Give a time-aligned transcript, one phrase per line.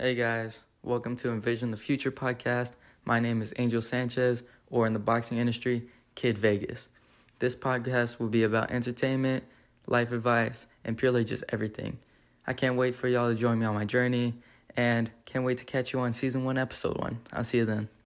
[0.00, 2.76] Hey guys, welcome to Envision the Future podcast.
[3.04, 6.88] My name is Angel Sanchez, or in the boxing industry, Kid Vegas.
[7.40, 9.42] This podcast will be about entertainment,
[9.88, 11.98] life advice, and purely just everything.
[12.46, 14.34] I can't wait for y'all to join me on my journey
[14.76, 17.18] and can't wait to catch you on season one, episode one.
[17.32, 17.88] I'll see you then.